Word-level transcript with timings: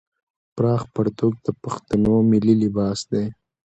پراخ 0.55 0.81
پرتوګ 0.93 1.33
د 1.45 1.47
پښتنو 1.63 2.13
ملي 2.31 2.55
لباس 2.63 2.99
دی. 3.11 3.25